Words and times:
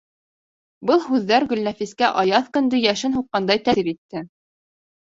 Был 0.91 1.03
һүҙҙәр 1.03 1.45
Гөлнәфискә 1.51 2.09
аяҙ 2.23 2.51
көндө 2.59 2.83
йәшен 2.89 3.17
һуҡҡандай 3.21 3.67
тәьҫир 3.71 3.93
итте. 3.97 4.27